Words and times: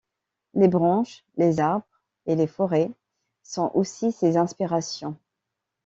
Les 0.55 0.67
branches, 0.67 1.25
les 1.37 1.59
arbres 1.59 1.85
et 2.25 2.33
les 2.35 2.47
forêts 2.47 2.89
sont 3.43 3.69
aussi 3.75 4.11
ses 4.11 4.35
inspirations. 4.35 5.15